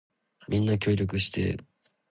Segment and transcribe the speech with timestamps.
[0.47, 1.63] みんな協力してー